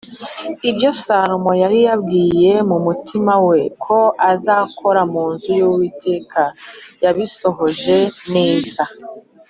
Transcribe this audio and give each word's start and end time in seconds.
“ibyo 0.69 0.89
salomo 1.03 1.51
yari 1.61 1.79
yaribwiye 1.87 2.51
mu 2.69 2.77
mutima 2.85 3.33
we 3.47 3.59
ko 3.83 3.97
azakora 4.31 5.01
mu 5.11 5.23
nzu 5.31 5.49
y’uwiteka, 5.59 6.41
yabisohoje 7.03 7.97
neza.” 8.33 8.83